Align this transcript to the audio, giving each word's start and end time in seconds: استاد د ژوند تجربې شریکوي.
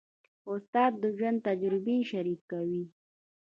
استاد 0.53 0.91
د 1.01 1.03
ژوند 1.17 1.37
تجربې 1.47 1.97
شریکوي. 2.11 2.83